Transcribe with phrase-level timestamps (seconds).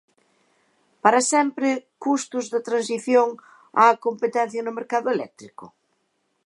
[1.03, 1.69] ¿Para sempre
[2.05, 3.27] custos da transición
[3.81, 5.65] á competencia no mercado eléctrico?